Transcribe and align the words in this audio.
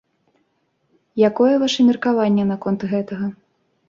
Якое 1.29 1.49
ваша 1.63 1.85
меркаванне 1.89 2.45
наконт 2.53 2.81
гэтага? 2.95 3.29